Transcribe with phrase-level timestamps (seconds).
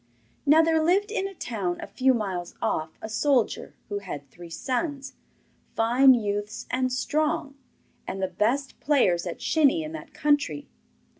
[0.47, 4.49] Now there lived in a town a few miles off a soldier who had three
[4.49, 5.13] sons,
[5.75, 7.53] fine youths and strong,
[8.07, 10.67] and the best players at shinny in that country.